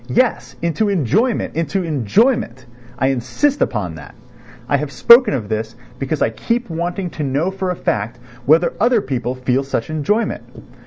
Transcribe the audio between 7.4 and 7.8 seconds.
for a